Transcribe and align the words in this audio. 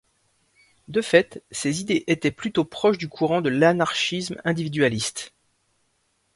De 0.87 0.99
fait, 1.03 1.43
ses 1.51 1.79
idées 1.81 2.03
étaient 2.07 2.31
plutôt 2.31 2.65
proches 2.65 2.97
du 2.97 3.07
courant 3.07 3.39
de 3.41 3.49
l'anarchisme 3.49 4.41
individualiste. 4.45 5.31